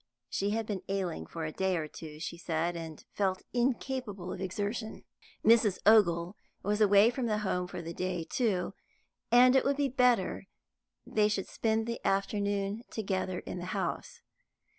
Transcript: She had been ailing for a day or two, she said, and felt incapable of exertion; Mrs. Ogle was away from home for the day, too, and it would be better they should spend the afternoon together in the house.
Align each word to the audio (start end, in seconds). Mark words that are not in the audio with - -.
She 0.31 0.49
had 0.49 0.65
been 0.65 0.81
ailing 0.89 1.27
for 1.27 1.45
a 1.45 1.51
day 1.51 1.77
or 1.77 1.87
two, 1.87 2.19
she 2.19 2.35
said, 2.35 2.75
and 2.75 3.05
felt 3.13 3.43
incapable 3.53 4.33
of 4.33 4.41
exertion; 4.41 5.03
Mrs. 5.45 5.77
Ogle 5.85 6.35
was 6.63 6.81
away 6.81 7.11
from 7.11 7.27
home 7.27 7.67
for 7.67 7.83
the 7.83 7.93
day, 7.93 8.23
too, 8.27 8.73
and 9.31 9.55
it 9.55 9.63
would 9.63 9.77
be 9.77 9.89
better 9.89 10.47
they 11.05 11.27
should 11.27 11.47
spend 11.47 11.85
the 11.85 12.01
afternoon 12.03 12.83
together 12.89 13.41
in 13.41 13.59
the 13.59 13.65
house. 13.77 14.23